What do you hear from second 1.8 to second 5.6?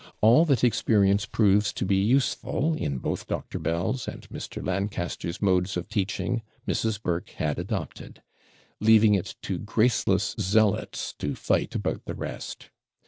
be useful, in both Dr. Bell's and Mr. Lancaster's